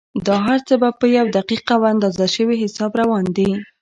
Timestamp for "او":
1.75-1.81